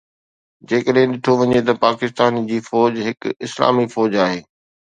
جيڪڏهن 0.69 1.07
ڏٺو 1.13 1.33
وڃي 1.41 1.61
ته 1.67 1.73
پاڪستان 1.83 2.31
جي 2.49 2.57
فوج 2.69 2.93
هڪ 3.07 3.19
اسلامي 3.47 3.85
فوج 3.93 4.11
آهي 4.25 4.39